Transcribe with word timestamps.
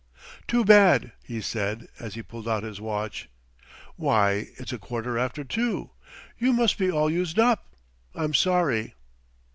"Too 0.47 0.65
bad," 0.65 1.11
he 1.23 1.41
said, 1.41 1.87
as 1.99 2.15
he 2.15 2.23
pulled 2.23 2.47
out 2.47 2.63
his 2.63 2.81
watch. 2.81 3.29
"Why, 3.97 4.47
it's 4.57 4.73
a 4.73 4.79
quarter 4.79 5.19
after 5.19 5.43
two. 5.43 5.91
You 6.39 6.53
must 6.53 6.79
be 6.79 6.89
all 6.89 7.07
used 7.07 7.37
up. 7.37 7.75
I'm 8.15 8.33
sorry." 8.33 8.95